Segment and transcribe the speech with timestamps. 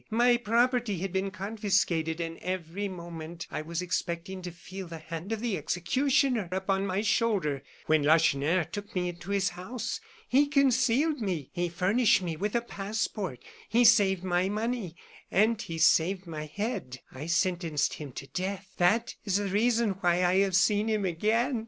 [0.09, 5.31] My property had been confiscated; and every moment I was expecting to feel the hand
[5.31, 10.01] of the executioner upon my shoulder, when Lacheneur took me into his house.
[10.27, 14.95] He concealed me; he furnished me with a passport; he saved my money,
[15.29, 18.71] and he saved my head I sentenced him to death.
[18.77, 21.59] That is the reason why I have seen him again.